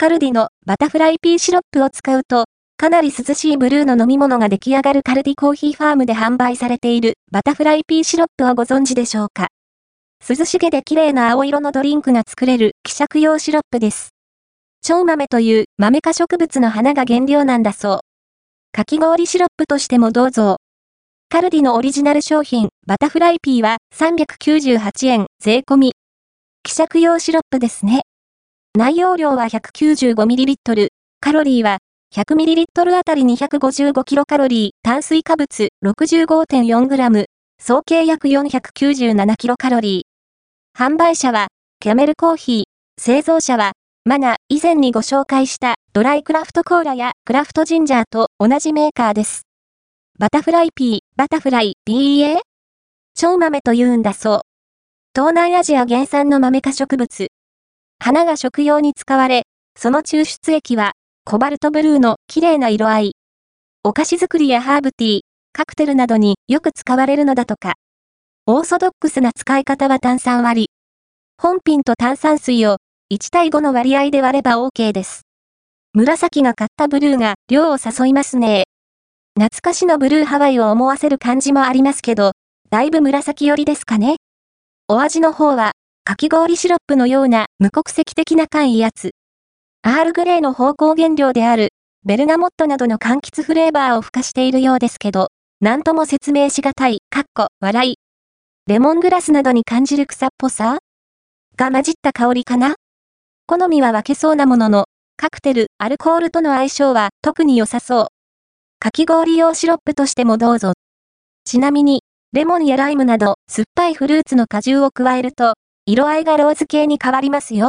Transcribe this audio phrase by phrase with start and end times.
[0.00, 2.44] カルディのバタフライピーシロップを使うと、
[2.76, 9.48] かなり涼しいブルーの飲み物が出来上がるカルディコーヒーファームで販売されているバタフライピーシロップをご存知でしょうか
[10.26, 14.10] 涼しげで綺麗な青色のドリンクが作れる希釈用シロップです。
[14.82, 18.00] 蝶豆という豆科植物の花が原料なんだそう。
[18.70, 20.58] かき氷シロップとしてもどうぞ。
[21.28, 25.92] カルディのオリジナル商品、バタフライピーは398円税込み。
[26.62, 28.02] 希釈用シロップですね。
[28.78, 30.88] 内容量は 195ml、
[31.20, 31.78] カロリーは
[32.14, 37.24] 100ml あたり 255kcal、炭水化物 65.4g、
[37.60, 40.02] 総計約 497kcal。
[40.78, 41.48] 販売者は、
[41.80, 42.62] キャメルコーヒー、
[43.02, 43.72] 製造者は、
[44.04, 49.42] マナ以前にご紹介したドライクラフトコーラやクラフトジンジャーと同じメーカーです。
[50.20, 52.38] バタフライピー、バタフライ、BEA?
[53.14, 54.40] 超豆と言うんだそう。
[55.14, 57.28] 東南アジア原産の豆科植物。
[58.00, 59.42] 花が食用に使われ、
[59.76, 60.92] その抽出液は
[61.24, 63.12] コバルトブルーの綺麗な色合い。
[63.84, 65.20] お菓子作りやハーブティー、
[65.52, 67.74] カクテルなどによく使われるのだとか。
[68.46, 70.70] オーソドックスな使い方は炭酸割り。
[71.36, 72.78] 本品と炭酸水を
[73.12, 75.22] 1対5の割合で割れば OK です。
[75.92, 78.64] 紫がかったブルーが量を誘いますね。
[79.38, 82.32] 懐かしのブルーハワイを思わせる感じもありますけど、
[82.70, 84.16] だいぶ紫寄りですかね。
[84.88, 85.72] お味の方は、
[86.08, 89.10] かき氷シロップのような無国籍的な甘いやつ。
[89.82, 91.68] アールグレーの方向原料である、
[92.02, 95.28] ベルガモットなどの柑橘フレーバーを付加しているようですけど、
[95.60, 97.96] なんとも説明しがたい、かっこ、笑い。
[98.66, 100.78] レモングラスなどに感じる草っぽさ？
[101.58, 102.76] が混じった香りかな？
[103.46, 104.86] 好みは分けそうなものの、
[105.18, 108.06] カクテル、アルコールとの相性は特に良さそう。
[108.80, 110.72] かき氷用シロップとしてもどうぞ。
[111.44, 112.00] ちなみに、
[112.32, 115.52] レモンやライムなど酸っぱいフルーツの果汁を加えると、
[115.90, 117.66] 色合いがローズ系に変わりますよ。